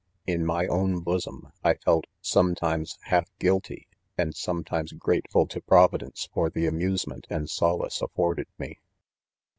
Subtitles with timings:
[0.25, 6.49] In my own bosom I felt sometimes half guilty, and sometimes grateful to providence for
[6.49, 8.79] the amusement and solace afforded me.